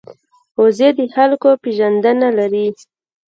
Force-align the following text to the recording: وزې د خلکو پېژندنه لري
وزې 0.61 0.89
د 0.97 0.99
خلکو 1.15 1.49
پېژندنه 1.63 2.27
لري 2.37 2.65